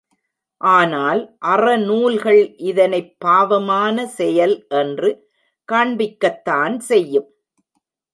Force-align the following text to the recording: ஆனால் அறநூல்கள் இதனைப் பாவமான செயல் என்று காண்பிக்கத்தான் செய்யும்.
ஆனால் 0.61 1.19
அறநூல்கள் 1.45 2.39
இதனைப் 2.61 3.11
பாவமான 3.19 4.07
செயல் 4.15 4.55
என்று 4.71 5.11
காண்பிக்கத்தான் 5.69 6.77
செய்யும். 6.89 7.29